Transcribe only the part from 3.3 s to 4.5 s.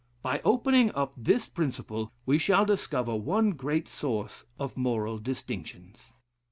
great source